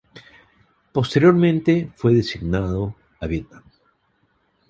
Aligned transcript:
Posteriormente, 0.93 1.91
fue 1.93 2.15
designado 2.15 2.95
a 3.19 3.27
Vietnam. 3.27 3.61